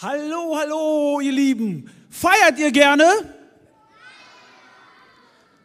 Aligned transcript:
Hallo, 0.00 0.56
hallo, 0.56 1.18
ihr 1.20 1.32
Lieben. 1.32 1.90
Feiert 2.08 2.56
ihr 2.60 2.70
gerne? 2.70 3.04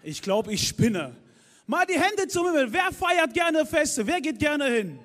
Ich 0.01 0.23
glaube, 0.23 0.51
ich 0.51 0.67
spinne. 0.67 1.15
Mal 1.67 1.85
die 1.85 1.99
Hände 1.99 2.28
zum 2.28 2.47
Himmel. 2.47 2.73
Wer 2.73 2.91
feiert 2.91 3.31
gerne 3.35 3.63
Feste? 3.63 4.07
Wer 4.07 4.21
geht 4.21 4.39
gerne 4.39 4.65
hin? 4.65 4.99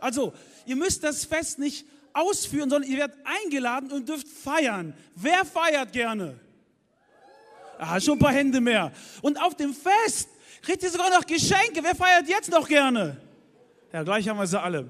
Also, 0.00 0.32
ihr 0.64 0.76
müsst 0.76 1.02
das 1.02 1.24
Fest 1.24 1.58
nicht 1.58 1.84
ausführen, 2.12 2.70
sondern 2.70 2.88
ihr 2.88 2.98
werdet 2.98 3.18
eingeladen 3.24 3.90
und 3.90 4.08
dürft 4.08 4.28
feiern. 4.28 4.94
Wer 5.16 5.44
feiert 5.44 5.92
gerne? 5.92 6.38
Ah, 7.78 8.00
schon 8.00 8.14
ein 8.14 8.20
paar 8.20 8.32
Hände 8.32 8.60
mehr. 8.60 8.92
Und 9.22 9.42
auf 9.42 9.56
dem 9.56 9.74
Fest 9.74 10.28
kriegt 10.62 10.84
ihr 10.84 10.90
sogar 10.90 11.10
noch 11.10 11.26
Geschenke. 11.26 11.82
Wer 11.82 11.96
feiert 11.96 12.28
jetzt 12.28 12.52
noch 12.52 12.68
gerne? 12.68 13.16
Ja, 13.92 14.04
gleich 14.04 14.28
haben 14.28 14.38
wir 14.38 14.46
sie 14.46 14.60
alle. 14.60 14.88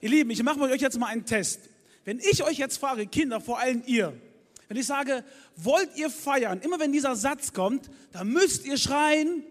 Ihr 0.00 0.08
Lieben, 0.08 0.30
ich 0.30 0.42
mache 0.42 0.60
euch 0.60 0.80
jetzt 0.80 0.98
mal 0.98 1.08
einen 1.08 1.26
Test. 1.26 1.68
Wenn 2.04 2.18
ich 2.18 2.42
euch 2.42 2.58
jetzt 2.58 2.78
frage, 2.78 3.06
Kinder, 3.06 3.40
vor 3.40 3.58
allem 3.58 3.82
ihr, 3.86 4.12
wenn 4.68 4.76
ich 4.76 4.86
sage, 4.86 5.24
wollt 5.56 5.96
ihr 5.96 6.10
feiern, 6.10 6.60
immer 6.60 6.80
wenn 6.80 6.92
dieser 6.92 7.14
Satz 7.14 7.52
kommt, 7.52 7.90
dann 8.10 8.28
müsst 8.28 8.64
ihr 8.64 8.76
schreien. 8.76 9.44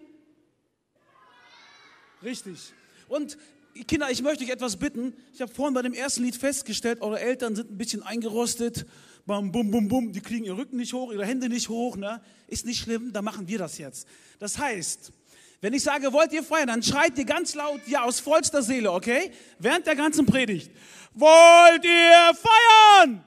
Richtig. 2.22 2.72
Und 3.08 3.38
Kinder, 3.86 4.10
ich 4.10 4.22
möchte 4.22 4.44
euch 4.44 4.50
etwas 4.50 4.76
bitten. 4.76 5.14
Ich 5.32 5.40
habe 5.40 5.52
vorhin 5.52 5.74
bei 5.74 5.82
dem 5.82 5.94
ersten 5.94 6.22
Lied 6.22 6.36
festgestellt, 6.36 7.00
eure 7.00 7.20
Eltern 7.20 7.56
sind 7.56 7.70
ein 7.70 7.78
bisschen 7.78 8.02
eingerostet. 8.02 8.86
Bam, 9.24 9.52
bum, 9.52 9.70
bum, 9.70 9.88
bum. 9.88 10.12
Die 10.12 10.20
kriegen 10.20 10.44
ihr 10.44 10.56
Rücken 10.56 10.76
nicht 10.76 10.92
hoch, 10.92 11.12
ihre 11.12 11.24
Hände 11.24 11.48
nicht 11.48 11.68
hoch. 11.68 11.96
Ne? 11.96 12.20
Ist 12.48 12.66
nicht 12.66 12.80
schlimm, 12.80 13.12
dann 13.12 13.24
machen 13.24 13.48
wir 13.48 13.58
das 13.58 13.78
jetzt. 13.78 14.06
Das 14.38 14.58
heißt, 14.58 15.12
wenn 15.62 15.72
ich 15.74 15.84
sage, 15.84 16.12
wollt 16.12 16.32
ihr 16.32 16.42
feiern, 16.42 16.66
dann 16.66 16.82
schreit 16.82 17.16
ihr 17.16 17.24
ganz 17.24 17.54
laut, 17.54 17.80
ja, 17.86 18.02
aus 18.02 18.18
vollster 18.18 18.62
Seele, 18.62 18.90
okay? 18.90 19.30
Während 19.60 19.86
der 19.86 19.94
ganzen 19.94 20.26
Predigt. 20.26 20.72
Wollt 21.14 21.84
ihr 21.84 22.32
feiern? 22.34 23.24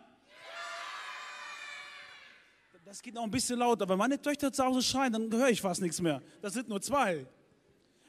Das 2.84 3.02
geht 3.02 3.14
noch 3.14 3.24
ein 3.24 3.32
bisschen 3.32 3.58
lauter. 3.60 3.88
Wenn 3.88 3.98
meine 3.98 4.22
Töchter 4.22 4.52
zu 4.52 4.66
Hause 4.66 4.82
schreien, 4.82 5.14
dann 5.14 5.32
höre 5.32 5.48
ich 5.48 5.62
fast 5.62 5.82
nichts 5.82 6.02
mehr. 6.02 6.22
Das 6.42 6.54
sind 6.54 6.68
nur 6.68 6.82
zwei. 6.82 7.26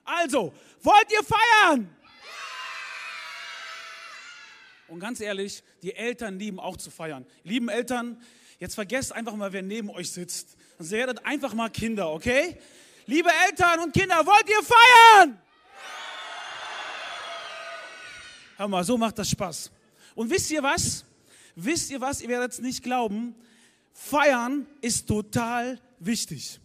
Also, 0.04 0.52
wollt 0.82 1.12
ihr 1.12 1.22
feiern? 1.22 1.96
Und 4.88 4.98
ganz 4.98 5.20
ehrlich, 5.20 5.62
die 5.82 5.94
Eltern 5.94 6.40
lieben 6.40 6.58
auch 6.58 6.76
zu 6.76 6.90
feiern. 6.90 7.26
Lieben 7.44 7.68
Eltern, 7.68 8.20
jetzt 8.58 8.74
vergesst 8.74 9.12
einfach 9.12 9.36
mal, 9.36 9.52
wer 9.52 9.62
neben 9.62 9.88
euch 9.88 10.10
sitzt. 10.10 10.56
Und 10.78 10.90
werdet 10.90 11.24
einfach 11.24 11.54
mal 11.54 11.68
Kinder, 11.70 12.10
okay? 12.10 12.58
Liebe 13.06 13.30
Eltern 13.48 13.80
und 13.80 13.92
Kinder, 13.92 14.16
wollt 14.26 14.48
ihr 14.48 14.62
feiern? 14.62 15.38
Hör 18.56 18.68
mal, 18.68 18.82
so 18.82 18.98
macht 18.98 19.18
das 19.18 19.30
Spaß. 19.30 19.70
Und 20.14 20.28
wisst 20.28 20.50
ihr 20.50 20.62
was? 20.62 21.04
Wisst 21.54 21.90
ihr 21.90 22.00
was? 22.00 22.20
Ihr 22.20 22.28
werdet 22.28 22.52
es 22.52 22.60
nicht 22.60 22.82
glauben. 22.82 23.34
Feiern 23.92 24.66
ist 24.80 25.06
total 25.06 25.80
wichtig. 26.00 26.58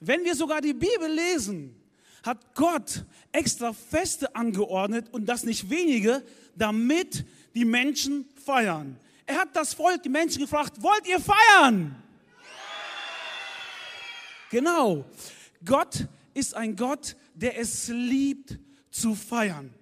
Wenn 0.00 0.24
wir 0.24 0.34
sogar 0.34 0.60
die 0.60 0.74
Bibel 0.74 1.08
lesen, 1.08 1.80
hat 2.24 2.54
Gott 2.54 3.04
extra 3.30 3.72
Feste 3.72 4.34
angeordnet 4.34 5.08
und 5.12 5.26
das 5.26 5.44
nicht 5.44 5.70
wenige, 5.70 6.24
damit 6.56 7.24
die 7.54 7.64
Menschen 7.64 8.28
feiern. 8.44 8.98
Er 9.26 9.36
hat 9.36 9.54
das 9.54 9.74
Volk, 9.74 10.02
die 10.02 10.08
Menschen 10.08 10.40
gefragt, 10.40 10.82
wollt 10.82 11.06
ihr 11.06 11.20
feiern? 11.20 11.94
Genau. 14.50 15.04
Gott 15.64 16.06
ist 16.34 16.54
ein 16.54 16.76
Gott, 16.76 17.16
der 17.34 17.58
es 17.58 17.88
liebt 17.88 18.58
zu 18.90 19.14
feiern. 19.14 19.72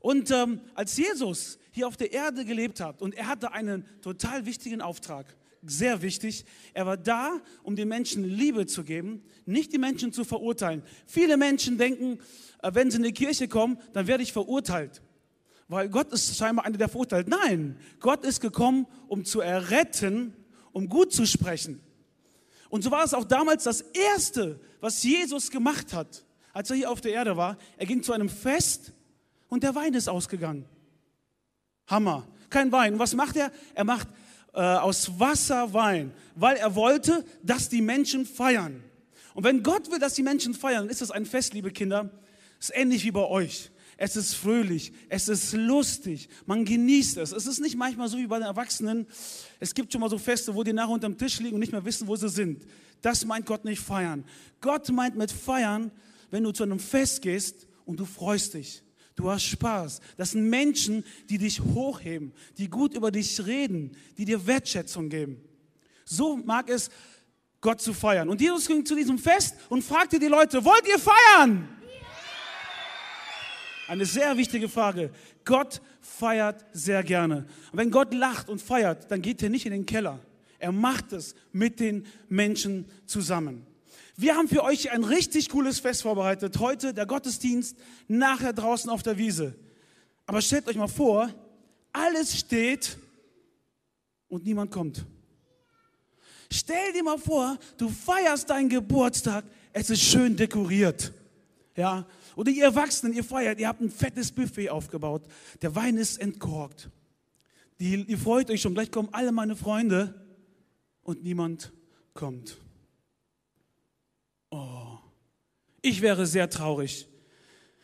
Und 0.00 0.30
ähm, 0.30 0.60
als 0.74 0.96
Jesus 0.96 1.58
hier 1.70 1.88
auf 1.88 1.96
der 1.96 2.12
Erde 2.12 2.44
gelebt 2.44 2.80
hat 2.80 3.02
und 3.02 3.14
er 3.14 3.26
hatte 3.26 3.52
einen 3.52 3.84
total 4.00 4.46
wichtigen 4.46 4.80
Auftrag, 4.80 5.26
sehr 5.62 6.02
wichtig, 6.02 6.44
er 6.72 6.86
war 6.86 6.96
da, 6.96 7.40
um 7.62 7.74
den 7.74 7.88
Menschen 7.88 8.24
Liebe 8.24 8.66
zu 8.66 8.84
geben, 8.84 9.22
nicht 9.44 9.72
die 9.72 9.78
Menschen 9.78 10.12
zu 10.12 10.24
verurteilen. 10.24 10.82
Viele 11.06 11.36
Menschen 11.36 11.78
denken, 11.78 12.18
äh, 12.62 12.70
wenn 12.74 12.90
sie 12.90 12.98
in 12.98 13.02
die 13.02 13.12
Kirche 13.12 13.48
kommen, 13.48 13.78
dann 13.92 14.06
werde 14.06 14.22
ich 14.22 14.32
verurteilt. 14.32 15.02
Weil 15.66 15.88
Gott 15.88 16.12
ist 16.12 16.36
scheinbar 16.36 16.64
einer, 16.64 16.78
der 16.78 16.88
verurteilt. 16.88 17.28
Nein, 17.28 17.76
Gott 18.00 18.24
ist 18.24 18.40
gekommen, 18.40 18.86
um 19.06 19.24
zu 19.24 19.40
erretten, 19.40 20.32
um 20.72 20.88
gut 20.88 21.12
zu 21.12 21.26
sprechen. 21.26 21.80
Und 22.68 22.82
so 22.82 22.90
war 22.90 23.04
es 23.04 23.14
auch 23.14 23.24
damals 23.24 23.64
das 23.64 23.80
Erste, 23.80 24.60
was 24.80 25.02
Jesus 25.02 25.50
gemacht 25.50 25.92
hat, 25.92 26.24
als 26.52 26.70
er 26.70 26.76
hier 26.76 26.90
auf 26.90 27.00
der 27.00 27.12
Erde 27.12 27.36
war. 27.36 27.56
Er 27.76 27.86
ging 27.86 28.02
zu 28.02 28.12
einem 28.12 28.28
Fest 28.28 28.92
und 29.48 29.62
der 29.62 29.74
Wein 29.74 29.94
ist 29.94 30.08
ausgegangen. 30.08 30.66
Hammer. 31.86 32.26
Kein 32.50 32.72
Wein. 32.72 32.98
was 32.98 33.14
macht 33.14 33.36
er? 33.36 33.52
Er 33.74 33.84
macht 33.84 34.08
äh, 34.54 34.60
aus 34.60 35.18
Wasser 35.18 35.72
Wein, 35.72 36.12
weil 36.34 36.56
er 36.56 36.74
wollte, 36.74 37.24
dass 37.42 37.68
die 37.68 37.82
Menschen 37.82 38.26
feiern. 38.26 38.82
Und 39.34 39.44
wenn 39.44 39.62
Gott 39.62 39.90
will, 39.90 39.98
dass 39.98 40.14
die 40.14 40.22
Menschen 40.22 40.54
feiern, 40.54 40.84
dann 40.84 40.90
ist 40.90 41.00
das 41.00 41.10
ein 41.10 41.26
Fest, 41.26 41.54
liebe 41.54 41.70
Kinder. 41.70 42.10
Das 42.58 42.70
ist 42.70 42.76
ähnlich 42.76 43.04
wie 43.04 43.10
bei 43.10 43.24
euch. 43.24 43.70
Es 44.00 44.14
ist 44.14 44.34
fröhlich, 44.34 44.92
es 45.08 45.28
ist 45.28 45.54
lustig, 45.54 46.28
man 46.46 46.64
genießt 46.64 47.16
es. 47.16 47.32
Es 47.32 47.48
ist 47.48 47.58
nicht 47.58 47.76
manchmal 47.76 48.08
so 48.08 48.16
wie 48.16 48.28
bei 48.28 48.38
den 48.38 48.46
Erwachsenen. 48.46 49.08
Es 49.58 49.74
gibt 49.74 49.92
schon 49.92 50.00
mal 50.00 50.08
so 50.08 50.18
Feste, 50.18 50.54
wo 50.54 50.62
die 50.62 50.72
nachher 50.72 50.90
unterm 50.90 51.18
Tisch 51.18 51.40
liegen 51.40 51.54
und 51.54 51.60
nicht 51.60 51.72
mehr 51.72 51.84
wissen, 51.84 52.06
wo 52.06 52.14
sie 52.14 52.28
sind. 52.28 52.64
Das 53.02 53.24
meint 53.24 53.44
Gott 53.44 53.64
nicht 53.64 53.80
feiern. 53.82 54.24
Gott 54.60 54.88
meint 54.90 55.16
mit 55.16 55.32
feiern, 55.32 55.90
wenn 56.30 56.44
du 56.44 56.52
zu 56.52 56.62
einem 56.62 56.78
Fest 56.78 57.22
gehst 57.22 57.66
und 57.86 57.98
du 57.98 58.04
freust 58.04 58.54
dich. 58.54 58.84
Du 59.16 59.28
hast 59.28 59.42
Spaß. 59.42 60.00
Das 60.16 60.30
sind 60.30 60.48
Menschen, 60.48 61.04
die 61.28 61.38
dich 61.38 61.60
hochheben, 61.60 62.32
die 62.56 62.70
gut 62.70 62.94
über 62.94 63.10
dich 63.10 63.44
reden, 63.44 63.96
die 64.16 64.24
dir 64.24 64.46
Wertschätzung 64.46 65.08
geben. 65.08 65.40
So 66.04 66.36
mag 66.36 66.70
es 66.70 66.88
Gott 67.60 67.80
zu 67.80 67.92
feiern. 67.92 68.28
Und 68.28 68.40
Jesus 68.40 68.68
ging 68.68 68.86
zu 68.86 68.94
diesem 68.94 69.18
Fest 69.18 69.56
und 69.68 69.82
fragte 69.82 70.20
die 70.20 70.28
Leute, 70.28 70.64
wollt 70.64 70.86
ihr 70.86 71.00
feiern? 71.00 71.68
Eine 73.88 74.04
sehr 74.04 74.36
wichtige 74.36 74.68
Frage. 74.68 75.10
Gott 75.46 75.80
feiert 76.02 76.62
sehr 76.74 77.02
gerne. 77.02 77.46
Und 77.72 77.78
wenn 77.78 77.90
Gott 77.90 78.12
lacht 78.12 78.50
und 78.50 78.60
feiert, 78.60 79.10
dann 79.10 79.22
geht 79.22 79.42
er 79.42 79.48
nicht 79.48 79.64
in 79.64 79.72
den 79.72 79.86
Keller. 79.86 80.20
Er 80.58 80.72
macht 80.72 81.14
es 81.14 81.34
mit 81.52 81.80
den 81.80 82.04
Menschen 82.28 82.84
zusammen. 83.06 83.66
Wir 84.14 84.36
haben 84.36 84.46
für 84.46 84.62
euch 84.62 84.90
ein 84.90 85.04
richtig 85.04 85.48
cooles 85.48 85.80
Fest 85.80 86.02
vorbereitet. 86.02 86.58
Heute 86.58 86.92
der 86.92 87.06
Gottesdienst, 87.06 87.78
nachher 88.08 88.52
draußen 88.52 88.90
auf 88.90 89.02
der 89.02 89.16
Wiese. 89.16 89.54
Aber 90.26 90.42
stellt 90.42 90.68
euch 90.68 90.76
mal 90.76 90.88
vor, 90.88 91.32
alles 91.90 92.38
steht 92.38 92.98
und 94.28 94.44
niemand 94.44 94.70
kommt. 94.70 95.06
Stell 96.52 96.92
dir 96.92 97.04
mal 97.04 97.18
vor, 97.18 97.56
du 97.78 97.88
feierst 97.88 98.50
deinen 98.50 98.68
Geburtstag, 98.68 99.44
es 99.72 99.88
ist 99.88 100.02
schön 100.02 100.36
dekoriert. 100.36 101.10
Ja, 101.74 102.06
oder 102.38 102.52
ihr 102.52 102.62
Erwachsenen, 102.62 103.14
ihr 103.14 103.24
feiert, 103.24 103.58
ihr 103.58 103.66
habt 103.66 103.80
ein 103.80 103.90
fettes 103.90 104.30
Buffet 104.30 104.70
aufgebaut. 104.70 105.24
Der 105.60 105.74
Wein 105.74 105.96
ist 105.96 106.20
entkorkt. 106.20 106.88
Die, 107.80 107.96
ihr 107.96 108.16
freut 108.16 108.48
euch 108.48 108.60
schon, 108.62 108.74
gleich 108.74 108.92
kommen 108.92 109.08
alle 109.10 109.32
meine 109.32 109.56
Freunde 109.56 110.24
und 111.02 111.24
niemand 111.24 111.72
kommt. 112.14 112.58
Oh, 114.50 114.98
ich 115.82 116.00
wäre 116.00 116.26
sehr 116.26 116.48
traurig. 116.48 117.08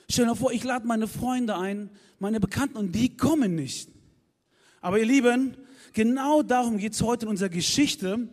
Stell 0.09 0.27
dir 0.27 0.37
vor, 0.37 0.53
ich 0.53 0.63
lade 0.63 0.87
meine 0.87 1.09
Freunde 1.09 1.57
ein, 1.57 1.91
meine 2.21 2.39
Bekannten 2.39 2.77
und 2.77 2.93
die 2.93 3.17
kommen 3.17 3.57
nicht. 3.57 3.91
Aber 4.81 5.01
ihr 5.01 5.07
Lieben, 5.07 5.57
genau 5.95 6.45
darum 6.45 6.79
geht 6.79 6.93
es 6.93 7.03
heute 7.03 7.27
in 7.27 7.31
unserer 7.31 7.49
Geschichte 7.49 8.29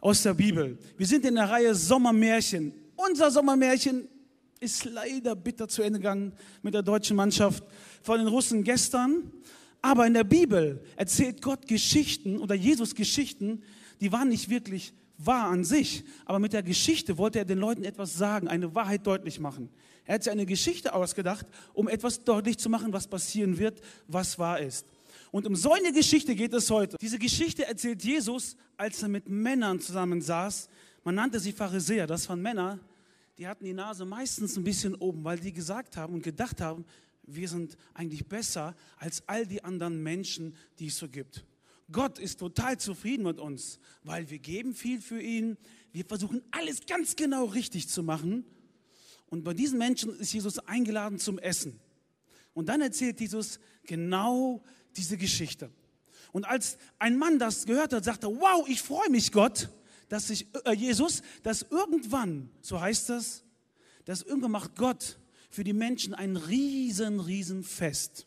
aus 0.00 0.22
der 0.22 0.32
Bibel. 0.32 0.78
Wir 0.96 1.06
sind 1.06 1.26
in 1.26 1.34
der 1.34 1.50
Reihe 1.50 1.74
Sommermärchen. 1.74 2.72
Unser 2.96 3.30
Sommermärchen 3.30 4.08
ist 4.60 4.84
leider 4.84 5.36
bitter 5.36 5.68
zu 5.68 5.82
Ende 5.82 5.98
gegangen 5.98 6.32
mit 6.62 6.74
der 6.74 6.82
deutschen 6.82 7.16
Mannschaft 7.16 7.64
von 8.02 8.18
den 8.18 8.28
Russen 8.28 8.64
gestern. 8.64 9.30
Aber 9.82 10.06
in 10.06 10.14
der 10.14 10.24
Bibel 10.24 10.82
erzählt 10.96 11.42
Gott 11.42 11.66
Geschichten 11.68 12.38
oder 12.38 12.54
Jesus 12.54 12.94
Geschichten, 12.94 13.62
die 14.00 14.12
waren 14.12 14.28
nicht 14.28 14.48
wirklich 14.48 14.92
wahr 15.18 15.50
an 15.50 15.64
sich. 15.64 16.04
Aber 16.24 16.38
mit 16.38 16.52
der 16.52 16.62
Geschichte 16.62 17.18
wollte 17.18 17.38
er 17.38 17.44
den 17.44 17.58
Leuten 17.58 17.84
etwas 17.84 18.16
sagen, 18.16 18.48
eine 18.48 18.74
Wahrheit 18.74 19.06
deutlich 19.06 19.40
machen. 19.40 19.68
Er 20.04 20.14
hat 20.14 20.24
sich 20.24 20.32
eine 20.32 20.46
Geschichte 20.46 20.94
ausgedacht, 20.94 21.46
um 21.74 21.88
etwas 21.88 22.24
deutlich 22.24 22.58
zu 22.58 22.68
machen, 22.68 22.92
was 22.92 23.06
passieren 23.06 23.58
wird, 23.58 23.80
was 24.06 24.38
wahr 24.38 24.60
ist. 24.60 24.86
Und 25.32 25.46
um 25.46 25.56
so 25.56 25.72
eine 25.72 25.92
Geschichte 25.92 26.34
geht 26.34 26.54
es 26.54 26.70
heute. 26.70 26.96
Diese 27.00 27.18
Geschichte 27.18 27.66
erzählt 27.66 28.02
Jesus, 28.04 28.56
als 28.76 29.02
er 29.02 29.08
mit 29.08 29.28
Männern 29.28 29.80
zusammen 29.80 30.22
saß. 30.22 30.68
Man 31.04 31.16
nannte 31.16 31.40
sie 31.40 31.52
Pharisäer. 31.52 32.06
Das 32.06 32.28
waren 32.28 32.40
Männer, 32.40 32.78
die 33.38 33.46
hatten 33.46 33.64
die 33.64 33.74
Nase 33.74 34.04
meistens 34.04 34.56
ein 34.56 34.64
bisschen 34.64 34.94
oben, 34.94 35.24
weil 35.24 35.38
die 35.38 35.52
gesagt 35.52 35.96
haben 35.96 36.14
und 36.14 36.22
gedacht 36.22 36.60
haben, 36.60 36.84
wir 37.22 37.48
sind 37.48 37.76
eigentlich 37.92 38.26
besser 38.26 38.74
als 38.96 39.22
all 39.26 39.46
die 39.46 39.62
anderen 39.64 40.02
Menschen, 40.02 40.56
die 40.78 40.86
es 40.86 40.96
so 40.96 41.08
gibt. 41.08 41.44
Gott 41.92 42.18
ist 42.18 42.38
total 42.40 42.78
zufrieden 42.78 43.24
mit 43.24 43.38
uns, 43.38 43.78
weil 44.02 44.28
wir 44.30 44.38
geben 44.38 44.74
viel 44.74 45.00
für 45.00 45.20
ihn. 45.20 45.56
Wir 45.92 46.04
versuchen 46.04 46.42
alles 46.50 46.86
ganz 46.86 47.14
genau 47.14 47.44
richtig 47.44 47.88
zu 47.88 48.02
machen. 48.02 48.44
Und 49.26 49.44
bei 49.44 49.54
diesen 49.54 49.78
Menschen 49.78 50.18
ist 50.18 50.32
Jesus 50.32 50.58
eingeladen 50.60 51.18
zum 51.18 51.38
Essen. 51.38 51.78
Und 52.54 52.68
dann 52.68 52.80
erzählt 52.80 53.20
Jesus 53.20 53.60
genau 53.84 54.62
diese 54.96 55.16
Geschichte. 55.16 55.70
Und 56.32 56.44
als 56.44 56.78
ein 56.98 57.18
Mann 57.18 57.38
das 57.38 57.66
gehört 57.66 57.92
hat, 57.92 58.04
sagte, 58.04 58.28
wow, 58.28 58.66
ich 58.68 58.82
freue 58.82 59.10
mich, 59.10 59.30
Gott, 59.30 59.68
dass 60.08 60.28
sich 60.28 60.46
äh, 60.64 60.72
Jesus, 60.72 61.22
dass 61.42 61.62
irgendwann, 61.62 62.50
so 62.60 62.80
heißt 62.80 63.08
das, 63.08 63.44
dass 64.04 64.22
irgendwann 64.22 64.52
macht 64.52 64.76
Gott 64.76 65.18
für 65.50 65.64
die 65.64 65.72
Menschen 65.72 66.14
ein 66.14 66.36
riesen, 66.36 67.20
riesen 67.20 67.64
Fest. 67.64 68.26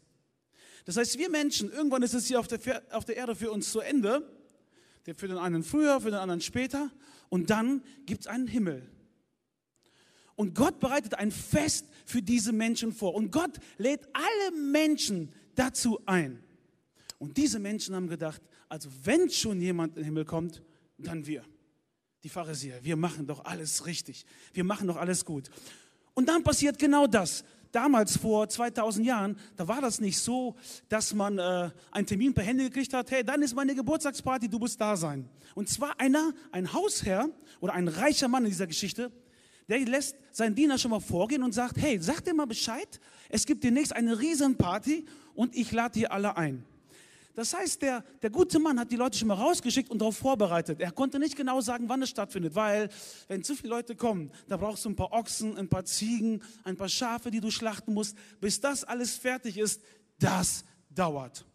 Das 0.86 0.98
heißt, 0.98 1.18
wir 1.18 1.30
Menschen, 1.30 1.72
irgendwann 1.72 2.04
ist 2.04 2.14
es 2.14 2.28
hier 2.28 2.40
auf 2.40 2.48
der, 2.48 2.82
auf 2.92 3.06
der 3.06 3.16
Erde 3.16 3.36
für 3.36 3.52
uns 3.52 3.72
zu 3.72 3.80
Ende. 3.80 4.28
Für 5.16 5.28
den 5.28 5.38
einen 5.38 5.64
früher, 5.64 6.02
für 6.02 6.12
den 6.12 6.20
anderen 6.20 6.42
später. 6.42 6.92
Und 7.30 7.50
dann 7.50 7.84
gibt 8.06 8.22
es 8.22 8.28
einen 8.28 8.48
Himmel. 8.48 8.90
Und 10.36 10.56
Gott 10.56 10.80
bereitet 10.80 11.16
ein 11.16 11.32
Fest 11.32 11.86
für 12.06 12.22
diese 12.22 12.52
Menschen 12.54 12.94
vor. 12.94 13.14
Und 13.14 13.32
Gott 13.32 13.60
lädt 13.78 14.08
alle 14.14 14.58
Menschen 14.58 15.34
dazu 15.56 16.00
ein. 16.06 16.44
Und 17.18 17.38
diese 17.38 17.60
Menschen 17.60 17.96
haben 17.96 18.08
gedacht, 18.08 18.42
also 18.70 18.90
wenn 19.04 19.30
schon 19.30 19.60
jemand 19.60 19.98
in 19.98 20.04
den 20.04 20.06
Himmel 20.06 20.26
kommt, 20.26 20.64
dann 20.98 21.26
wir. 21.26 21.44
Die 22.24 22.30
Pharisäer, 22.30 22.84
wir 22.84 22.98
machen 22.98 23.26
doch 23.26 23.46
alles 23.46 23.86
richtig. 23.86 24.26
Wir 24.54 24.64
machen 24.64 24.88
doch 24.88 24.98
alles 24.98 25.24
gut. 25.24 25.50
Und 26.14 26.28
dann 26.28 26.44
passiert 26.44 26.78
genau 26.78 27.08
das. 27.08 27.46
Damals 27.72 28.18
vor 28.18 28.50
2000 28.50 29.06
Jahren, 29.06 29.38
da 29.56 29.68
war 29.68 29.80
das 29.80 30.02
nicht 30.02 30.18
so, 30.18 30.56
dass 30.90 31.14
man 31.14 31.38
äh, 31.38 31.70
einen 31.92 32.08
Termin 32.08 32.34
per 32.34 32.44
Handy 32.44 32.64
gekriegt 32.64 32.94
hat, 32.94 33.12
hey, 33.12 33.24
dann 33.24 33.44
ist 33.44 33.56
meine 33.56 33.76
Geburtstagsparty, 33.76 34.50
du 34.50 34.58
musst 34.58 34.82
da 34.82 34.98
sein. 34.98 35.30
Und 35.54 35.70
zwar 35.70 36.00
einer, 36.00 36.34
ein 36.52 36.74
Hausherr 36.74 37.30
oder 37.62 37.74
ein 37.74 37.88
reicher 37.88 38.28
Mann 38.28 38.44
in 38.44 38.50
dieser 38.50 38.66
Geschte, 38.66 39.12
der 39.70 39.80
lässt 39.82 40.18
seinen 40.32 40.56
Diener 40.56 40.80
schon 40.80 40.92
mal 40.92 41.00
vorgehen 41.00 41.44
und 41.44 41.54
sagt, 41.54 41.78
hey, 41.78 42.00
sag 42.02 42.26
dir 42.26 42.34
mal 42.34 42.48
Bescheid, 42.48 43.00
es 43.30 43.46
gibt 43.46 43.64
demnächst 43.64 43.96
eine 43.96 44.20
Riesenparty 44.20 45.06
und 45.36 45.56
ich 45.56 45.72
lade 45.72 46.00
hier 46.00 46.12
alle 46.12 46.36
ein. 46.36 46.66
Das 47.40 47.54
heißt, 47.54 47.82
der, 47.84 48.04
der 48.22 48.32
gute 48.32 48.60
Mann 48.60 48.78
hat 48.78 48.92
die 48.92 48.98
Leute 48.98 49.18
schon 49.18 49.30
mal 49.30 49.36
rausgeschickt 49.36 49.90
und 49.90 50.00
darauf 50.00 50.18
vorbereitet. 50.18 50.82
Er 50.82 50.92
konnte 50.92 51.20
nicht 51.20 51.38
genau 51.38 51.62
sagen, 51.62 51.88
wann 51.88 52.02
es 52.02 52.10
stattfindet, 52.10 52.54
weil 52.54 52.90
wenn 53.30 53.46
zu 53.46 53.56
viele 53.56 53.70
Leute 53.70 53.96
kommen, 53.96 54.30
da 54.50 54.58
brauchst 54.58 54.84
du 54.84 54.90
ein 54.90 54.98
paar 54.98 55.14
Ochsen, 55.14 55.58
ein 55.58 55.70
paar 55.70 55.86
Ziegen, 55.86 56.44
ein 56.66 56.76
paar 56.76 56.90
Schafe, 56.90 57.32
die 57.32 57.40
du 57.40 57.50
schlachten 57.50 57.94
musst. 57.94 58.18
Bis 58.42 58.60
das 58.60 58.84
alles 58.84 59.16
fertig 59.16 59.58
ist, 59.58 59.82
das 60.20 60.66
dauert. 60.90 61.46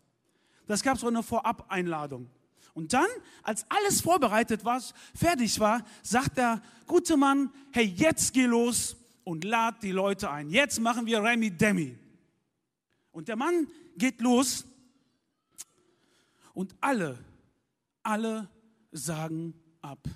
Das 0.67 0.83
gab 0.83 0.97
so 0.97 1.07
eine 1.07 1.23
Vorab-Einladung. 1.23 2.31
Und 2.73 2.95
dann, 2.95 3.05
als 3.43 3.67
alles 3.69 4.01
vorbereitet 4.01 4.65
war, 4.65 4.83
fertig 5.15 5.61
war, 5.61 5.85
sagt 6.03 6.39
der 6.39 6.63
gute 6.87 7.19
Mann, 7.19 7.51
hey, 7.73 7.85
jetzt 7.85 8.33
geh 8.33 8.47
los 8.47 8.97
und 9.23 9.45
lad 9.45 9.83
die 9.83 9.93
Leute 9.93 10.31
ein. 10.31 10.49
Jetzt 10.49 10.81
machen 10.81 11.05
wir 11.05 11.23
Remy 11.23 11.51
Demi. 11.51 11.99
Und 13.13 13.29
der 13.29 13.37
Mann 13.37 13.69
geht 13.99 14.23
los 14.23 14.65
und 16.55 16.75
alle, 16.81 17.19
alle 18.03 18.49
sagen 18.91 19.55
ab. 19.83 20.09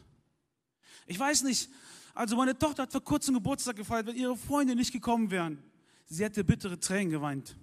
Ich 1.06 1.18
weiß 1.18 1.42
nicht, 1.42 1.68
also 2.14 2.36
meine 2.36 2.58
Tochter 2.58 2.84
hat 2.84 2.92
vor 2.92 3.04
kurzem 3.04 3.34
Geburtstag 3.34 3.76
gefeiert, 3.76 4.06
wenn 4.06 4.16
ihre 4.16 4.36
Freunde 4.36 4.74
nicht 4.74 4.92
gekommen 4.92 5.30
wären. 5.30 5.62
Sie 6.06 6.24
hätte 6.24 6.42
bittere 6.42 6.80
Tränen 6.80 7.10
geweint. 7.10 7.56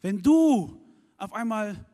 Wenn 0.00 0.20
du 0.20 0.80
auf 1.16 1.32
einmal 1.32 1.86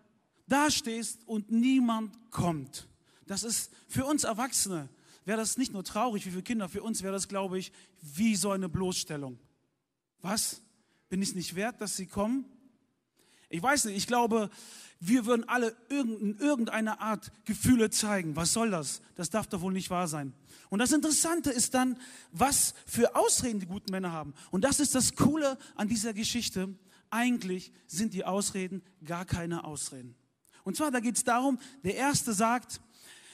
dastehst 0.46 1.26
und 1.26 1.50
niemand 1.50 2.31
kommt. 2.31 2.88
Das 3.26 3.43
ist 3.43 3.70
für 3.87 4.06
uns 4.06 4.25
Erwachsene, 4.25 4.88
wäre 5.26 5.38
das 5.38 5.58
nicht 5.58 5.72
nur 5.75 5.84
traurig 5.84 6.25
wie 6.25 6.31
für 6.31 6.43
Kinder, 6.43 6.69
für 6.69 6.82
uns 6.82 7.02
wäre 7.02 7.12
das, 7.12 7.28
glaube 7.28 7.58
ich, 7.58 7.72
wie 8.00 8.34
so 8.34 8.50
eine 8.50 8.69
Bloßstellung. 8.70 9.38
Was? 10.22 10.62
Bin 11.11 11.20
ich 11.20 11.34
nicht 11.34 11.54
wert, 11.54 11.81
dass 11.81 11.96
sie 11.96 12.06
kommen? 12.06 12.46
Ich 13.50 13.62
weiß 13.62 13.86
nicht, 13.86 13.96
ich 13.96 14.06
glaube, 14.06 14.50
wir 15.00 15.26
würden 15.26 15.48
alle 15.48 15.76
in 15.88 16.36
irgendeiner 16.38 17.00
Art 17.00 17.30
Gefühle 17.44 17.90
zeigen. 17.90 18.36
Was 18.36 18.52
soll 18.52 18.70
das? 18.70 19.00
Das 19.14 19.30
darf 19.30 19.46
doch 19.46 19.60
wohl 19.60 19.72
nicht 19.72 19.90
wahr 19.90 20.08
sein. 20.08 20.32
Und 20.70 20.80
das 20.80 20.92
Interessante 20.92 21.50
ist 21.50 21.72
dann, 21.74 21.98
was 22.32 22.74
für 22.86 23.14
Ausreden 23.16 23.60
die 23.60 23.66
guten 23.66 23.90
Männer 23.90 24.12
haben. 24.12 24.34
Und 24.50 24.64
das 24.64 24.80
ist 24.80 24.94
das 24.94 25.14
Coole 25.14 25.56
an 25.76 25.88
dieser 25.88 26.12
Geschichte. 26.12 26.74
Eigentlich 27.10 27.72
sind 27.86 28.12
die 28.12 28.24
Ausreden 28.24 28.82
gar 29.04 29.24
keine 29.24 29.64
Ausreden. 29.64 30.14
Und 30.64 30.76
zwar, 30.76 30.90
da 30.90 31.00
geht 31.00 31.16
es 31.16 31.24
darum, 31.24 31.58
der 31.84 31.94
Erste 31.94 32.34
sagt, 32.34 32.80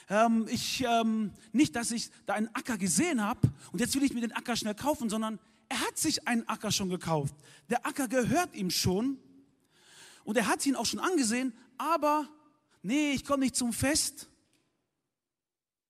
ähm, 0.07 0.47
ich, 0.49 0.85
ähm, 0.87 1.31
nicht, 1.51 1.75
dass 1.75 1.91
ich 1.91 2.09
da 2.25 2.35
einen 2.35 2.47
Acker 2.53 2.77
gesehen 2.77 3.21
habe 3.21 3.51
und 3.71 3.79
jetzt 3.79 3.95
will 3.95 4.03
ich 4.03 4.13
mir 4.13 4.21
den 4.21 4.31
Acker 4.31 4.55
schnell 4.55 4.75
kaufen, 4.75 5.09
sondern 5.09 5.39
er 5.67 5.81
hat 5.81 5.97
sich 5.97 6.27
einen 6.27 6.47
Acker 6.47 6.71
schon 6.71 6.89
gekauft. 6.89 7.33
Der 7.69 7.85
Acker 7.85 8.07
gehört 8.07 8.55
ihm 8.55 8.69
schon 8.69 9.17
und 10.25 10.35
er 10.35 10.47
hat 10.47 10.65
ihn 10.65 10.75
auch 10.75 10.85
schon 10.85 10.99
angesehen, 10.99 11.53
aber 11.77 12.27
nee, 12.81 13.11
ich 13.11 13.23
komme 13.23 13.45
nicht 13.45 13.55
zum 13.55 13.71
Fest. 13.71 14.27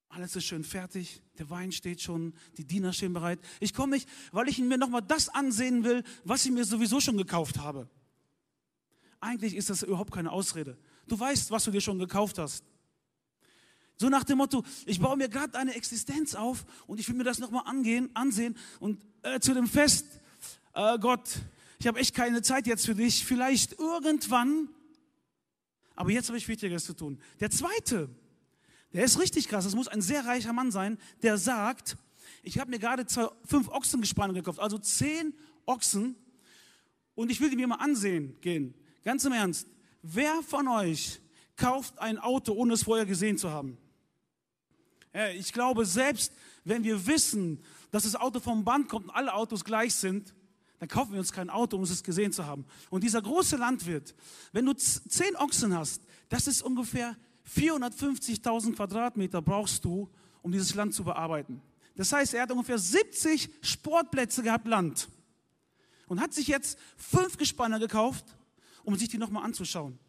Alles 0.09 0.35
ist 0.35 0.45
schön 0.45 0.63
fertig, 0.63 1.23
der 1.39 1.49
Wein 1.49 1.71
steht 1.71 2.01
schon, 2.01 2.35
die 2.57 2.65
Diener 2.65 2.93
stehen 2.93 3.13
bereit. 3.13 3.39
Ich 3.59 3.73
komme 3.73 3.95
nicht, 3.95 4.07
weil 4.31 4.47
ich 4.47 4.59
mir 4.59 4.77
nochmal 4.77 5.01
das 5.01 5.29
ansehen 5.29 5.83
will, 5.83 6.03
was 6.23 6.45
ich 6.45 6.51
mir 6.51 6.63
sowieso 6.63 6.99
schon 6.99 7.17
gekauft 7.17 7.57
habe. 7.57 7.89
Eigentlich 9.19 9.55
ist 9.55 9.69
das 9.69 9.83
überhaupt 9.83 10.13
keine 10.13 10.31
Ausrede. 10.31 10.77
Du 11.07 11.19
weißt, 11.19 11.49
was 11.51 11.63
du 11.63 11.71
dir 11.71 11.81
schon 11.81 11.97
gekauft 11.97 12.37
hast. 12.37 12.63
So 13.97 14.09
nach 14.09 14.25
dem 14.25 14.37
Motto, 14.37 14.63
ich 14.85 14.99
baue 14.99 15.15
mir 15.15 15.29
gerade 15.29 15.57
eine 15.57 15.73
Existenz 15.73 16.35
auf 16.35 16.65
und 16.87 16.99
ich 16.99 17.07
will 17.07 17.15
mir 17.15 17.23
das 17.23 17.39
nochmal 17.39 17.63
ansehen 17.65 18.57
und 18.79 19.01
äh, 19.23 19.39
zu 19.39 19.53
dem 19.53 19.67
Fest, 19.67 20.05
äh, 20.73 20.99
Gott, 20.99 21.41
ich 21.79 21.87
habe 21.87 21.99
echt 21.99 22.15
keine 22.15 22.41
Zeit 22.41 22.67
jetzt 22.67 22.85
für 22.85 22.95
dich, 22.95 23.25
vielleicht 23.25 23.79
irgendwann, 23.79 24.69
aber 25.95 26.11
jetzt 26.11 26.27
habe 26.27 26.37
ich 26.37 26.47
Wichtigeres 26.47 26.85
zu 26.85 26.93
tun. 26.93 27.19
Der 27.39 27.51
zweite, 27.51 28.09
der 28.93 29.03
ist 29.03 29.19
richtig 29.19 29.47
krass, 29.47 29.65
das 29.65 29.75
muss 29.75 29.87
ein 29.87 30.01
sehr 30.01 30.25
reicher 30.25 30.53
Mann 30.53 30.71
sein, 30.71 30.97
der 31.21 31.37
sagt, 31.37 31.97
ich 32.43 32.59
habe 32.59 32.69
mir 32.71 32.79
gerade 32.79 33.05
zwei, 33.05 33.27
fünf 33.45 33.69
Ochsengespanne 33.69 34.33
gekauft, 34.33 34.59
also 34.59 34.77
zehn 34.77 35.33
Ochsen 35.65 36.15
und 37.13 37.31
ich 37.31 37.39
will 37.41 37.49
die 37.49 37.55
mir 37.55 37.67
mal 37.67 37.75
ansehen 37.75 38.35
gehen. 38.41 38.73
Ganz 39.03 39.23
im 39.25 39.33
Ernst, 39.33 39.67
Wer 40.07 40.43
von 40.43 40.67
euch 40.67 41.19
kauft 41.55 41.97
ein 41.97 42.19
Auto, 42.19 42.53
ohne 42.53 42.75
es 42.75 42.83
vorher 42.83 43.07
gesehen 43.07 43.39
zu 43.39 43.49
haben? 43.49 43.75
Ich 45.35 45.51
glaube, 45.51 45.83
selbst 45.83 46.31
wenn 46.63 46.83
wir 46.83 47.07
wissen, 47.07 47.63
dass 47.89 48.03
das 48.03 48.15
Auto 48.15 48.39
vom 48.39 48.63
Band 48.63 48.87
kommt 48.87 49.05
und 49.05 49.11
alle 49.15 49.33
Autos 49.33 49.63
gleich 49.63 49.95
sind, 49.95 50.35
dann 50.79 50.89
kaufen 50.89 51.13
wir 51.13 51.19
uns 51.19 51.31
kein 51.31 51.49
Auto, 51.49 51.77
um 51.77 51.83
es 51.83 52.03
gesehen 52.03 52.31
zu 52.31 52.45
haben. 52.45 52.65
Und 52.89 53.03
dieser 53.03 53.21
große 53.21 53.57
Landwirt, 53.57 54.13
wenn 54.51 54.65
du 54.65 54.73
zehn 54.73 55.35
Ochsen 55.37 55.75
hast, 55.77 56.01
das 56.29 56.47
ist 56.47 56.61
ungefähr 56.61 57.15
450.000 57.55 58.75
Quadratmeter 58.75 59.41
brauchst 59.41 59.85
du, 59.85 60.09
um 60.41 60.51
dieses 60.51 60.75
Land 60.75 60.93
zu 60.93 61.03
bearbeiten. 61.03 61.61
Das 61.95 62.11
heißt, 62.11 62.33
er 62.33 62.43
hat 62.43 62.51
ungefähr 62.51 62.77
70 62.77 63.49
Sportplätze 63.61 64.43
gehabt 64.43 64.67
Land 64.67 65.07
und 66.07 66.19
hat 66.19 66.33
sich 66.33 66.47
jetzt 66.47 66.77
fünf 66.97 67.37
Gespanne 67.37 67.79
gekauft 67.79 68.25
um 68.85 68.95
sich 68.95 69.09
die 69.09 69.17
nochmal 69.17 69.43
anzuschauen. 69.43 69.99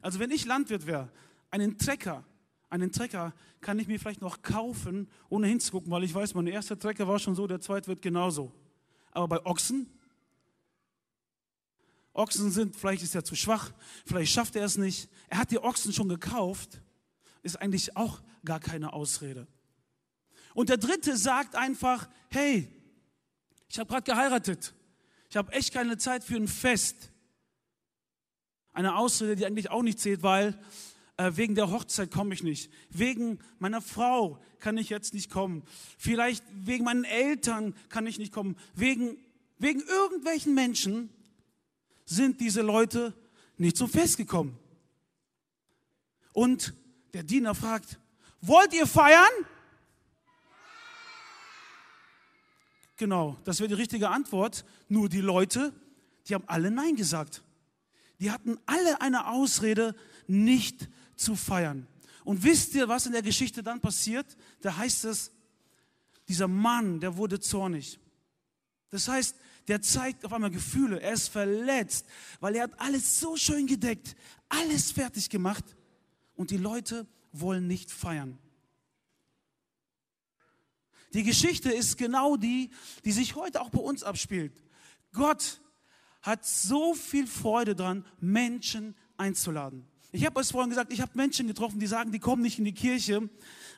Also 0.00 0.18
wenn 0.18 0.30
ich 0.30 0.44
Landwirt 0.44 0.86
wäre, 0.86 1.08
einen 1.50 1.78
Trecker, 1.78 2.24
einen 2.68 2.90
Trecker 2.90 3.32
kann 3.60 3.78
ich 3.78 3.86
mir 3.86 3.98
vielleicht 3.98 4.20
noch 4.20 4.42
kaufen, 4.42 5.08
ohne 5.28 5.46
hinzugucken, 5.46 5.90
weil 5.90 6.04
ich 6.04 6.14
weiß, 6.14 6.34
mein 6.34 6.48
erster 6.48 6.78
Trecker 6.78 7.06
war 7.06 7.18
schon 7.18 7.34
so, 7.34 7.46
der 7.46 7.60
zweite 7.60 7.86
wird 7.86 8.02
genauso. 8.02 8.52
Aber 9.12 9.28
bei 9.28 9.46
Ochsen, 9.46 9.86
Ochsen 12.14 12.50
sind, 12.50 12.76
vielleicht 12.76 13.02
ist 13.02 13.14
er 13.14 13.24
zu 13.24 13.34
schwach, 13.34 13.72
vielleicht 14.04 14.32
schafft 14.32 14.56
er 14.56 14.64
es 14.64 14.76
nicht. 14.76 15.08
Er 15.28 15.38
hat 15.38 15.50
die 15.50 15.58
Ochsen 15.58 15.92
schon 15.92 16.08
gekauft, 16.08 16.80
ist 17.42 17.56
eigentlich 17.56 17.96
auch 17.96 18.20
gar 18.44 18.60
keine 18.60 18.92
Ausrede. 18.92 19.46
Und 20.54 20.68
der 20.68 20.76
dritte 20.76 21.16
sagt 21.16 21.54
einfach, 21.56 22.08
hey, 22.30 22.68
ich 23.68 23.78
habe 23.78 23.88
gerade 23.88 24.02
geheiratet. 24.02 24.74
Ich 25.30 25.36
habe 25.36 25.52
echt 25.52 25.72
keine 25.72 25.96
Zeit 25.96 26.24
für 26.24 26.36
ein 26.36 26.48
Fest. 26.48 27.10
Eine 28.74 28.96
Ausrede, 28.96 29.36
die 29.36 29.46
eigentlich 29.46 29.70
auch 29.70 29.82
nicht 29.82 29.98
zählt, 29.98 30.22
weil 30.22 30.58
äh, 31.22 31.36
wegen 31.36 31.54
der 31.54 31.70
Hochzeit 31.70 32.10
komme 32.10 32.34
ich 32.34 32.42
nicht. 32.42 32.70
Wegen 32.90 33.38
meiner 33.58 33.80
Frau 33.80 34.38
kann 34.58 34.76
ich 34.76 34.88
jetzt 34.88 35.14
nicht 35.14 35.30
kommen. 35.30 35.62
Vielleicht 35.98 36.44
wegen 36.52 36.84
meinen 36.84 37.04
Eltern 37.04 37.74
kann 37.88 38.06
ich 38.06 38.18
nicht 38.18 38.32
kommen. 38.32 38.56
Wegen, 38.74 39.16
wegen 39.58 39.80
irgendwelchen 39.80 40.54
Menschen 40.54 41.10
sind 42.04 42.40
diese 42.40 42.62
Leute 42.62 43.14
nicht 43.56 43.76
zum 43.76 43.88
Fest 43.88 44.16
gekommen. 44.16 44.58
Und 46.32 46.74
der 47.14 47.22
Diener 47.22 47.54
fragt, 47.54 48.00
wollt 48.40 48.74
ihr 48.74 48.86
feiern? 48.86 49.30
Genau, 52.96 53.36
das 53.44 53.60
wäre 53.60 53.68
die 53.68 53.74
richtige 53.74 54.08
Antwort. 54.08 54.64
Nur 54.88 55.08
die 55.08 55.20
Leute, 55.20 55.72
die 56.26 56.34
haben 56.34 56.44
alle 56.46 56.70
Nein 56.70 56.96
gesagt. 56.96 57.42
Die 58.20 58.30
hatten 58.30 58.58
alle 58.66 59.00
eine 59.00 59.28
Ausrede, 59.28 59.94
nicht 60.28 60.88
zu 61.22 61.36
feiern. 61.36 61.86
Und 62.24 62.42
wisst 62.44 62.74
ihr, 62.74 62.88
was 62.88 63.06
in 63.06 63.12
der 63.12 63.22
Geschichte 63.22 63.62
dann 63.62 63.80
passiert? 63.80 64.36
Da 64.60 64.76
heißt 64.76 65.04
es, 65.06 65.32
dieser 66.28 66.48
Mann, 66.48 67.00
der 67.00 67.16
wurde 67.16 67.40
zornig. 67.40 67.98
Das 68.90 69.08
heißt, 69.08 69.36
der 69.68 69.80
zeigt 69.82 70.24
auf 70.24 70.32
einmal 70.32 70.50
Gefühle, 70.50 71.00
er 71.00 71.12
ist 71.12 71.28
verletzt, 71.28 72.06
weil 72.40 72.56
er 72.56 72.64
hat 72.64 72.80
alles 72.80 73.20
so 73.20 73.36
schön 73.36 73.66
gedeckt. 73.66 74.16
alles 74.48 74.92
fertig 74.92 75.30
gemacht 75.30 75.64
und 76.34 76.50
die 76.50 76.58
Leute 76.58 77.06
wollen 77.32 77.66
nicht 77.66 77.90
feiern. 77.90 78.38
Die 81.14 81.22
Geschichte 81.22 81.70
ist 81.70 81.96
genau 81.96 82.36
die, 82.36 82.70
die 83.04 83.12
sich 83.12 83.34
heute 83.34 83.60
auch 83.60 83.70
bei 83.70 83.80
uns 83.80 84.02
abspielt. 84.02 84.62
Gott 85.12 85.60
hat 86.20 86.46
so 86.46 86.94
viel 86.94 87.26
Freude 87.26 87.74
dran, 87.74 88.06
Menschen 88.20 88.94
einzuladen. 89.16 89.86
Ich 90.14 90.26
habe 90.26 90.38
es 90.40 90.50
vorhin 90.50 90.68
gesagt, 90.68 90.92
ich 90.92 91.00
habe 91.00 91.12
Menschen 91.14 91.46
getroffen, 91.46 91.80
die 91.80 91.86
sagen, 91.86 92.12
die 92.12 92.18
kommen 92.18 92.42
nicht 92.42 92.58
in 92.58 92.66
die 92.66 92.74
Kirche, 92.74 93.30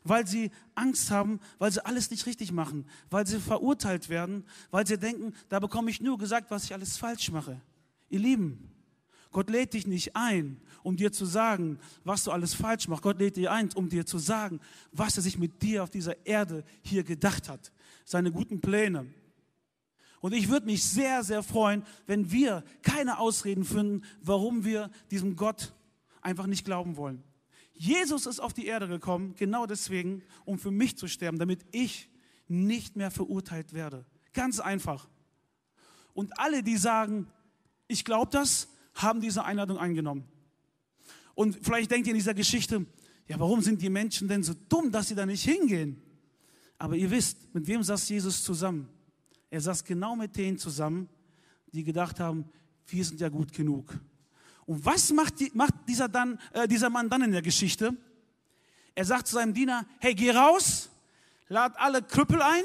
weil 0.03 0.27
sie 0.27 0.51
Angst 0.75 1.13
haben, 1.13 1.39
weil 1.59 1.71
sie 1.71 1.85
alles 1.87 2.11
nicht 2.11 2.27
richtig 2.27 2.51
machen, 2.51 2.87
weil 3.09 3.25
sie 3.25 3.39
verurteilt 3.39 4.09
werden, 4.09 4.45
weil 4.73 4.85
sie 4.85 4.99
denken, 4.99 5.33
da 5.49 5.61
bekomme 5.61 5.91
ich 5.91 6.01
nur 6.01 6.19
gesagt, 6.19 6.51
was 6.51 6.65
ich 6.65 6.75
alles 6.75 6.97
falsch 6.97 7.31
mache. 7.31 7.61
Ihr 8.11 8.19
Lieben, 8.19 8.69
Gott 9.31 9.49
lädt 9.49 9.75
dich 9.75 9.87
nicht 9.87 10.17
ein, 10.17 10.61
um 10.83 10.97
dir 10.97 11.13
zu 11.13 11.25
sagen, 11.25 11.79
was 12.03 12.25
du 12.25 12.33
alles 12.33 12.55
falsch 12.55 12.89
machst. 12.89 13.03
Gott 13.03 13.21
lädt 13.21 13.37
dich 13.37 13.49
ein, 13.49 13.71
um 13.75 13.89
dir 13.89 14.05
zu 14.05 14.19
sagen, 14.19 14.61
was 14.91 15.17
er 15.17 15.23
sich 15.23 15.39
mit 15.39 15.63
dir 15.63 15.85
auf 15.85 15.91
dieser 15.91 16.27
Erde 16.27 16.65
hier 16.83 17.05
gedacht 17.05 17.49
hat. 17.49 17.73
Seine 18.05 18.33
guten 18.33 18.61
Pläne. 18.61 19.07
Und 20.21 20.33
ich 20.33 20.49
würde 20.49 20.67
mich 20.67 20.85
sehr, 20.85 21.23
sehr 21.23 21.45
freuen, 21.45 21.85
wenn 22.07 22.33
wir 22.33 22.65
keine 22.83 23.19
Ausreden 23.19 23.65
finden, 23.65 24.03
warum 24.21 24.65
wir 24.65 24.91
diesem 25.11 25.37
Gott 25.37 25.75
einfach 26.25 26.47
nicht 26.47 26.65
glauben 26.65 26.97
wollen. 26.97 27.23
Jesus 27.73 28.27
ist 28.27 28.41
auf 28.41 28.53
die 28.53 28.67
Erde 28.67 28.89
gekommen, 28.89 29.35
genau 29.37 29.67
deswegen, 29.67 30.23
um 30.45 30.59
für 30.59 30.71
mich 30.71 30.97
zu 30.97 31.09
sterben, 31.09 31.39
damit 31.39 31.65
ich 31.73 32.09
nicht 32.47 32.97
mehr 32.97 33.11
verurteilt 33.11 33.73
werde. 33.73 34.07
Ganz 34.33 34.61
einfach. 34.61 35.09
Und 36.13 36.39
alle, 36.39 36.63
die 36.63 36.77
sagen, 36.77 37.27
ich 37.89 38.05
glaube 38.05 38.31
das, 38.31 38.69
haben 38.95 39.21
diese 39.21 39.45
Einladung 39.45 39.79
eingenommen. 39.79 40.25
Und 41.35 41.59
vielleicht 41.63 41.91
denkt 41.91 42.07
ihr 42.07 42.13
in 42.13 42.19
dieser 42.19 42.35
Geschichte, 42.35 42.87
ja, 43.27 43.41
warum 43.41 43.61
sind 43.61 43.83
die 43.83 43.91
Menschen 43.91 44.29
denn 44.29 44.43
so 44.43 44.55
dumm, 44.69 44.93
dass 44.93 45.09
sie 45.09 45.15
da 45.15 45.27
nicht 45.27 45.43
hingehen? 45.43 46.01
Aber 46.79 46.97
ihr 46.97 47.11
wisst, 47.11 47.53
mit 47.55 47.67
wem 47.67 47.83
saß 47.83 48.09
Jesus 48.09 48.45
zusammen? 48.45 48.89
Er 49.51 49.61
saß 49.61 49.85
genau 49.85 50.15
mit 50.15 50.37
denen 50.37 50.59
zusammen, 50.59 51.09
die 51.73 51.83
gedacht 51.83 52.21
haben, 52.21 52.45
wir 52.87 53.05
sind 53.05 53.21
ja 53.21 53.29
gut 53.29 53.53
genug. 53.53 53.99
Und 54.67 54.85
was 54.85 55.13
macht, 55.13 55.41
die, 55.41 55.51
macht 55.55 55.75
dieser, 55.89 56.09
dann, 56.09 56.39
äh, 56.53 56.67
dieser 56.69 56.91
Mann 56.91 57.11
dann 57.11 57.23
in 57.23 57.33
der 57.33 57.43
Geschichte? 57.43 57.97
Er 58.95 59.05
sagt 59.05 59.27
zu 59.27 59.35
seinem 59.35 59.55
Diener, 59.55 59.87
hey, 59.99 60.15
geh 60.15 60.31
raus, 60.31 60.89
lad 61.49 61.75
alle 61.79 62.03
Krüppel 62.03 62.41
ein, 62.41 62.65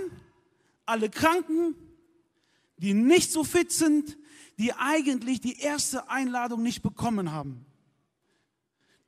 alle 0.85 1.09
Kranken, 1.09 1.75
die 2.77 2.93
nicht 2.93 3.31
so 3.31 3.43
fit 3.43 3.71
sind, 3.71 4.17
die 4.57 4.73
eigentlich 4.73 5.41
die 5.41 5.59
erste 5.59 6.09
Einladung 6.09 6.63
nicht 6.63 6.81
bekommen 6.81 7.31
haben. 7.31 7.65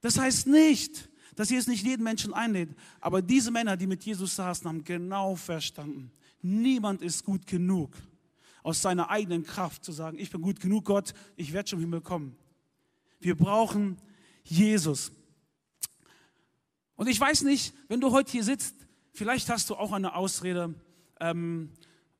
Das 0.02 0.18
heißt 0.18 0.48
nicht, 0.48 1.10
dass 1.36 1.50
Jesus 1.50 1.68
nicht 1.68 1.86
jeden 1.86 2.04
Menschen 2.04 2.34
einlädt, 2.34 2.70
aber 3.00 3.22
diese 3.22 3.52
Männer, 3.52 3.78
die 3.78 3.88
mit 3.88 4.04
Jesus 4.04 4.36
saßen, 4.36 4.68
haben 4.68 4.84
genau 4.84 5.36
verstanden, 5.36 6.12
niemand 6.42 7.02
ist 7.02 7.24
gut 7.24 7.48
genug, 7.48 7.92
aus 8.64 8.82
seiner 8.82 9.10
eigenen 9.10 9.44
Kraft 9.44 9.84
zu 9.86 9.92
sagen, 9.92 10.18
ich 10.20 10.30
bin 10.30 10.42
gut 10.42 10.60
genug, 10.60 10.86
Gott, 10.86 11.14
ich 11.36 11.54
werde 11.54 11.70
schon 11.70 11.80
im 11.80 11.86
Himmel 11.86 12.02
kommen. 12.02 12.36
Wir 13.22 13.38
brauchen 13.38 13.98
Jesus. 14.44 15.12
Und 16.96 17.08
ich 17.08 17.20
weiß 17.20 17.44
nicht, 17.44 17.74
wenn 17.88 18.02
du 18.02 18.12
heute 18.12 18.32
hier 18.32 18.44
sitzt, 18.44 18.76
vielleicht 19.14 19.50
hast 19.50 19.70
du 19.70 19.76
auch 19.76 19.92
eine 19.92 20.16
Ausrede, 20.16 20.74
ähm, 21.20 21.72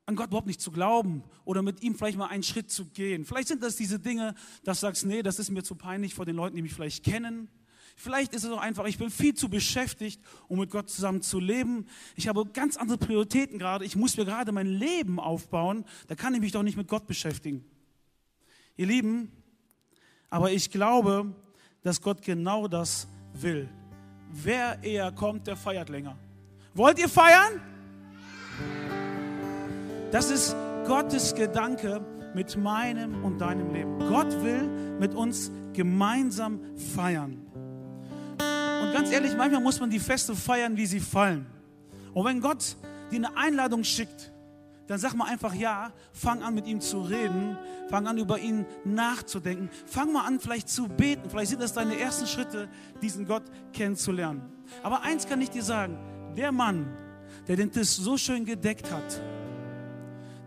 an 0.06 0.16
Gott 0.16 0.28
überhaupt 0.28 0.48
nicht 0.48 0.62
zu 0.62 0.72
glauben 0.72 1.24
oder 1.46 1.62
mit 1.62 1.82
ihm 1.82 1.96
vielleicht 1.96 2.18
mal 2.18 2.28
einen 2.28 2.44
Schritt 2.44 2.72
zu 2.72 2.86
gehen. 2.86 3.26
Vielleicht 3.26 3.48
sind 3.48 3.64
das 3.64 3.76
diese 3.76 4.00
Dinge, 4.00 4.36
dass 4.64 4.80
du 4.80 4.88
sagst, 4.88 5.06
nee, 5.06 5.24
das 5.24 5.40
ist 5.40 5.50
mir 5.50 5.64
zu 5.64 5.76
peinlich 5.76 6.14
vor 6.14 6.26
den 6.26 6.36
Leuten, 6.36 6.56
die 6.56 6.62
mich 6.62 6.74
vielleicht 6.74 7.04
kennen. 7.04 7.50
Vielleicht 7.96 8.34
ist 8.34 8.44
es 8.44 8.52
auch 8.52 8.60
einfach, 8.60 8.86
ich 8.86 8.98
bin 8.98 9.10
viel 9.10 9.34
zu 9.34 9.50
beschäftigt, 9.50 10.22
um 10.48 10.60
mit 10.60 10.70
Gott 10.70 10.90
zusammen 10.90 11.22
zu 11.22 11.40
leben. 11.40 11.88
Ich 12.16 12.28
habe 12.28 12.46
ganz 12.46 12.78
andere 12.78 12.98
Prioritäten 12.98 13.60
gerade. 13.60 13.86
Ich 13.86 13.96
muss 13.96 14.18
mir 14.18 14.26
gerade 14.26 14.52
mein 14.52 14.68
Leben 14.68 15.20
aufbauen. 15.20 15.86
Da 16.08 16.16
kann 16.16 16.34
ich 16.34 16.42
mich 16.42 16.52
doch 16.52 16.64
nicht 16.64 16.78
mit 16.78 16.88
Gott 16.88 17.08
beschäftigen. 17.08 17.64
Ihr 18.78 18.88
Lieben, 18.88 19.32
aber 20.32 20.52
ich 20.52 20.72
glaube, 20.72 21.32
dass 21.84 22.02
Gott 22.02 22.22
genau 22.24 22.68
das 22.68 23.08
will. 23.34 23.70
Wer 24.32 24.82
eher 24.82 25.12
kommt, 25.12 25.46
der 25.46 25.58
feiert 25.58 25.90
länger. 25.90 26.18
Wollt 26.74 26.98
ihr 26.98 27.10
feiern? 27.10 27.62
Das 30.12 30.32
ist 30.32 30.56
Gottes 30.88 31.36
Gedanke 31.36 32.02
mit 32.34 32.58
meinem 32.58 33.24
und 33.24 33.40
deinem 33.40 33.74
Leben. 33.74 34.00
Gott 34.00 34.32
will 34.42 34.68
mit 35.00 35.14
uns 35.14 35.52
gemeinsam 35.74 36.62
feiern. 36.96 37.46
Und 38.82 38.94
ganz 38.94 39.12
ehrlich, 39.12 39.36
manchmal 39.36 39.62
muss 39.62 39.80
man 39.80 39.90
die 39.90 40.00
Feste 40.00 40.34
feiern, 40.34 40.78
wie 40.78 40.86
sie 40.86 41.02
fallen. 41.02 41.46
Und 42.14 42.26
wenn 42.26 42.40
Gott 42.40 42.78
dir 43.12 43.18
eine 43.18 43.38
Einladung 43.38 43.84
schickt, 43.84 44.32
dann 44.92 45.00
sag 45.00 45.14
mal 45.14 45.24
einfach 45.24 45.54
ja, 45.54 45.94
fang 46.12 46.44
an 46.44 46.54
mit 46.54 46.68
ihm 46.68 46.82
zu 46.82 47.00
reden, 47.00 47.58
fang 47.90 48.08
an 48.08 48.18
über 48.18 48.40
ihn 48.40 48.66
nachzudenken, 48.84 49.70
fang 49.86 50.12
mal 50.12 50.26
an 50.26 50.38
vielleicht 50.38 50.68
zu 50.68 50.90
beten, 50.90 51.30
vielleicht 51.30 51.52
sind 51.52 51.62
das 51.62 51.72
deine 51.72 51.98
ersten 51.98 52.28
Schritte, 52.28 52.68
diesen 53.02 53.26
Gott 53.26 53.44
kennenzulernen. 53.72 54.42
Aber 54.84 55.04
eins 55.04 55.26
kann 55.26 55.40
ich 55.40 55.50
dir 55.50 55.64
sagen, 55.64 55.98
der 56.36 56.52
Mann, 56.52 56.86
der 57.48 57.56
den 57.56 57.72
Tisch 57.72 57.88
so 57.88 58.18
schön 58.18 58.44
gedeckt 58.44 58.92
hat, 58.92 59.22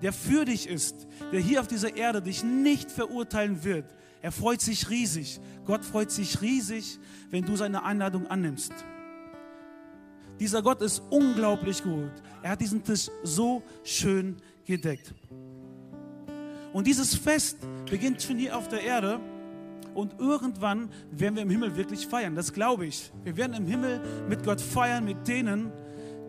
der 0.03 0.13
für 0.13 0.45
dich 0.45 0.69
ist, 0.69 1.07
der 1.33 1.41
hier 1.41 1.63
auf 1.63 1.67
dieser 1.67 1.97
Erde 1.97 2.21
dich 2.21 2.45
nicht 2.45 2.91
verurteilen 2.91 3.65
wird, 3.65 3.87
er 4.21 4.31
freut 4.31 4.61
sich 4.61 4.91
riesig. 4.91 5.41
Gott 5.65 5.87
freut 5.87 6.11
sich 6.11 6.43
riesig, 6.43 6.99
wenn 7.31 7.47
du 7.47 7.57
seine 7.57 7.83
Einladung 7.83 8.27
annimmst. 8.27 8.75
Dieser 10.41 10.63
Gott 10.63 10.83
ist 10.83 11.03
unglaublich 11.11 11.83
gut. 11.83 12.11
Er 12.43 12.51
hat 12.51 12.61
diesen 12.61 12.83
Tisch 12.83 13.09
so 13.23 13.63
schön 13.83 14.37
gedeckt. 14.65 15.15
Und 16.73 16.87
dieses 16.87 17.15
Fest 17.15 17.59
beginnt 17.89 18.21
schon 18.23 18.37
hier 18.37 18.57
auf 18.57 18.69
der 18.69 18.83
Erde. 18.83 19.21
Und 19.95 20.19
irgendwann 20.19 20.91
werden 21.13 21.37
wir 21.37 21.43
im 21.43 21.51
Himmel 21.51 21.77
wirklich 21.77 22.07
feiern. 22.07 22.35
Das 22.35 22.53
glaube 22.53 22.87
ich. 22.87 23.13
Wir 23.23 23.37
werden 23.37 23.55
im 23.55 23.67
Himmel 23.67 24.01
mit 24.29 24.43
Gott 24.43 24.61
feiern, 24.61 25.05
mit 25.05 25.29
denen, 25.29 25.71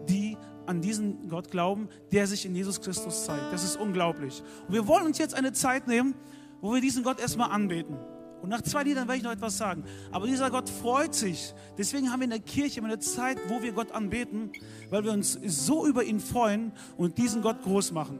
die 0.07 0.37
an 0.67 0.81
diesen 0.81 1.27
Gott 1.29 1.49
glauben, 1.49 1.89
der 2.11 2.27
sich 2.27 2.45
in 2.45 2.55
Jesus 2.55 2.79
Christus 2.79 3.25
zeigt. 3.25 3.51
Das 3.51 3.63
ist 3.63 3.75
unglaublich. 3.75 4.43
Und 4.67 4.73
wir 4.73 4.87
wollen 4.87 5.05
uns 5.05 5.17
jetzt 5.17 5.33
eine 5.33 5.51
Zeit 5.51 5.87
nehmen, 5.87 6.13
wo 6.61 6.73
wir 6.73 6.81
diesen 6.81 7.03
Gott 7.03 7.19
erstmal 7.19 7.51
anbeten. 7.51 7.97
Und 8.45 8.51
nach 8.51 8.61
zwei 8.61 8.83
Liedern 8.83 9.07
werde 9.07 9.17
ich 9.17 9.23
noch 9.23 9.31
etwas 9.31 9.57
sagen. 9.57 9.83
Aber 10.11 10.27
dieser 10.27 10.51
Gott 10.51 10.69
freut 10.69 11.15
sich. 11.15 11.51
Deswegen 11.79 12.11
haben 12.11 12.19
wir 12.19 12.25
in 12.25 12.29
der 12.29 12.39
Kirche 12.39 12.77
immer 12.77 12.89
eine 12.89 12.99
Zeit, 12.99 13.39
wo 13.47 13.63
wir 13.63 13.71
Gott 13.71 13.91
anbeten, 13.91 14.51
weil 14.91 15.03
wir 15.03 15.13
uns 15.13 15.39
so 15.47 15.87
über 15.87 16.03
ihn 16.03 16.19
freuen 16.19 16.71
und 16.95 17.17
diesen 17.17 17.41
Gott 17.41 17.63
groß 17.63 17.91
machen. 17.91 18.19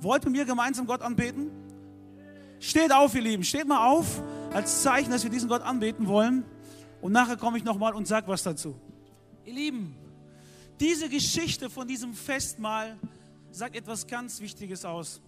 Wollt 0.00 0.24
ihr 0.24 0.32
mir 0.32 0.44
gemeinsam 0.46 0.84
Gott 0.84 1.00
anbeten? 1.00 1.52
Steht 2.58 2.90
auf, 2.90 3.14
ihr 3.14 3.22
Lieben. 3.22 3.44
Steht 3.44 3.68
mal 3.68 3.86
auf 3.86 4.20
als 4.52 4.82
Zeichen, 4.82 5.12
dass 5.12 5.22
wir 5.22 5.30
diesen 5.30 5.48
Gott 5.48 5.62
anbeten 5.62 6.08
wollen. 6.08 6.44
Und 7.00 7.12
nachher 7.12 7.36
komme 7.36 7.56
ich 7.56 7.62
nochmal 7.62 7.94
und 7.94 8.08
sage 8.08 8.26
was 8.26 8.42
dazu. 8.42 8.74
Ihr 9.44 9.54
Lieben, 9.54 9.94
diese 10.80 11.08
Geschichte 11.08 11.70
von 11.70 11.86
diesem 11.86 12.14
Festmahl 12.14 12.98
sagt 13.52 13.76
etwas 13.76 14.08
ganz 14.08 14.40
Wichtiges 14.40 14.84
aus. 14.84 15.20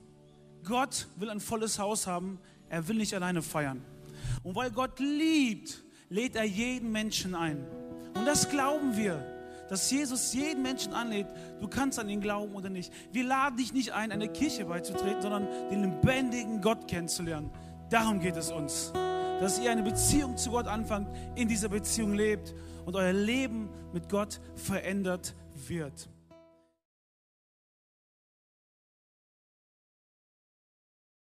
Gott 0.65 1.07
will 1.19 1.31
ein 1.31 1.39
volles 1.39 1.79
Haus 1.79 2.09
haben. 2.09 2.41
Er 2.69 2.89
will 2.89 2.97
nicht 2.97 3.15
alleine 3.15 3.41
feiern. 3.43 3.94
Und 4.43 4.55
weil 4.55 4.71
Gott 4.71 4.99
liebt, 4.99 5.83
lädt 6.09 6.37
er 6.37 6.45
jeden 6.45 6.93
Menschen 6.93 7.35
ein. 7.35 7.67
Und 8.15 8.27
das 8.27 8.49
glauben 8.49 8.97
wir, 8.97 9.25
dass 9.69 9.91
Jesus 9.91 10.35
jeden 10.35 10.63
Menschen 10.63 10.93
anlädt. 10.93 11.27
Du 11.61 11.69
kannst 11.69 11.99
an 11.99 12.09
ihn 12.09 12.21
glauben 12.21 12.55
oder 12.55 12.71
nicht. 12.71 12.93
Wir 13.13 13.25
laden 13.25 13.57
dich 13.57 13.73
nicht 13.73 13.93
ein, 13.93 14.13
einer 14.13 14.29
Kirche 14.29 14.67
beizutreten, 14.67 15.23
sondern 15.23 15.49
den 15.71 15.83
lebendigen 15.83 16.61
Gott 16.61 16.87
kennenzulernen. 16.87 17.51
Darum 17.91 18.21
geht 18.21 18.37
es 18.37 18.51
uns. 18.51 18.93
Dass 19.41 19.59
ihr 19.59 19.71
eine 19.71 19.83
Beziehung 19.83 20.37
zu 20.37 20.51
Gott 20.51 20.67
anfangt, 20.67 21.09
in 21.35 21.49
dieser 21.49 21.69
Beziehung 21.69 22.15
lebt 22.15 22.55
und 22.87 22.95
euer 22.95 23.13
Leben 23.13 23.69
mit 23.93 24.09
Gott 24.09 24.41
verändert 24.55 25.35
wird. 25.67 26.09